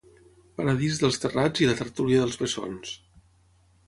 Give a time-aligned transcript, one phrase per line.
[0.59, 2.95] Paradís dels Terrats i la Tertúlia dels Bessons.